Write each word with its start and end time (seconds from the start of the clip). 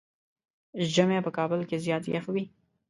ژمی 0.93 1.19
په 1.25 1.31
کابل 1.37 1.59
کې 1.69 1.77
زيات 1.85 2.03
يخ 2.13 2.25
وي. 2.33 2.43